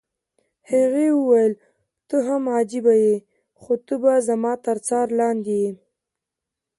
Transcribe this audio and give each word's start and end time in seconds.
هغې 0.71 1.07
وویل: 1.15 1.53
ته 2.09 2.15
هم 2.27 2.43
عجبه 2.57 2.93
يې، 3.03 3.15
خو 3.59 3.71
ته 3.87 3.93
به 4.01 4.13
زما 4.27 4.53
تر 4.65 4.77
څار 4.87 5.07
لاندې 5.19 5.55
یې. 5.63 5.71